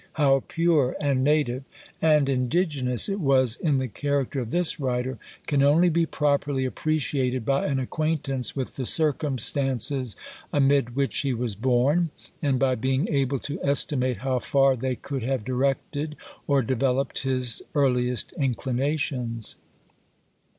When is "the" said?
3.77-3.87, 8.77-8.85